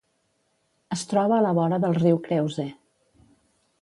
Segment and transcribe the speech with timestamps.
[0.95, 2.67] Es troba a la vora del riu Creuse.